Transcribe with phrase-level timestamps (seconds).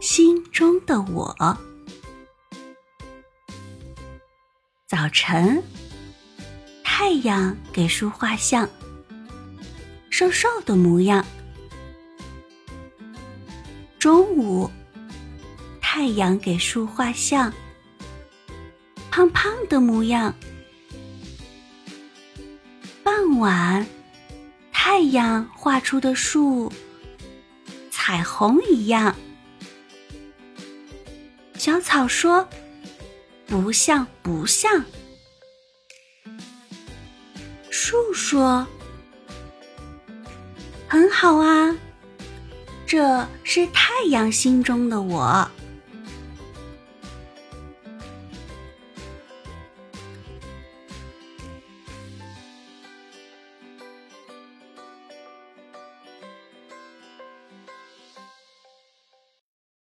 [0.00, 1.58] 心中的我。
[4.86, 5.60] 早晨，
[6.84, 8.68] 太阳给树画像，
[10.08, 11.24] 瘦瘦的模样。
[13.98, 14.70] 中午，
[15.80, 17.52] 太阳给树画像，
[19.10, 20.32] 胖胖的模样。
[23.02, 23.84] 傍晚，
[24.72, 26.72] 太阳画出的树，
[27.90, 29.12] 彩虹一样。
[31.68, 32.48] 小草说
[33.46, 34.82] ：“不像，不像。”
[37.68, 38.66] 树说
[40.88, 41.76] ：“很好啊，
[42.86, 45.46] 这是太阳心中的我。”